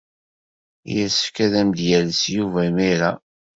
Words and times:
Yessefk 0.93 1.37
ad 1.45 1.53
am-d-yales 1.61 2.21
Yuba 2.35 2.59
imir-a. 2.69 3.11